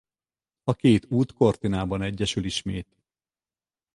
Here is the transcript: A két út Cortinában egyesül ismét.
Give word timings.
A 0.63 0.73
két 0.73 1.05
út 1.11 1.33
Cortinában 1.33 2.01
egyesül 2.01 2.45
ismét. 2.45 2.97